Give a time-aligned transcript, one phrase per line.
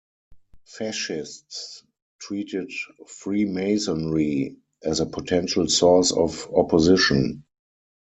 [0.65, 1.83] Fascists
[2.19, 2.71] treated
[3.05, 7.43] Freemasonry as a potential source of opposition.